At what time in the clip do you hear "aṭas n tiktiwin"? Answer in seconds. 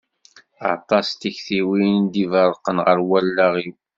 0.73-1.93